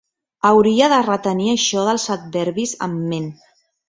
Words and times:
Hauria 0.47 0.85
de 0.93 1.01
retenir 1.07 1.51
això 1.55 1.83
dels 1.89 2.05
adverbis 2.15 2.73
en 2.87 2.97
ment. 3.13 3.29